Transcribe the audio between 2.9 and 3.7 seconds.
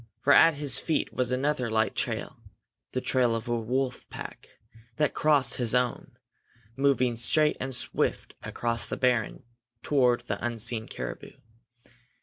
the trail of a